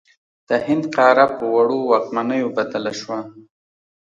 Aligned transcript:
د 0.47 0.49
هند 0.67 0.83
قاره 0.95 1.27
په 1.37 1.45
وړو 1.55 1.79
واکمنیو 1.91 2.53
بدله 2.57 2.91
شوه. 2.99 3.19